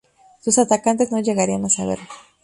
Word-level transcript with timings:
Sus 0.43 0.57
atacantes 0.57 1.11
no 1.11 1.19
llegarían 1.19 1.63
a 1.63 1.69
saberlo. 1.69 2.07